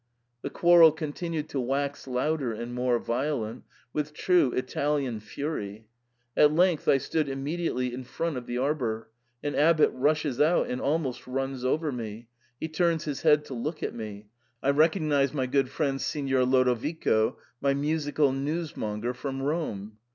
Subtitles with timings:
[0.41, 5.85] The quarrel continued to wax louder and more violent, with true Italian fury.
[6.35, 9.11] At length I stood immediately in front of the arbour;
[9.43, 12.29] an abbot rushes out and almost runs over me;
[12.59, 14.25] he turns his head to look at me;
[14.63, 19.99] I recognise my good friend Signor Lodovico, my musical news monger from Rome.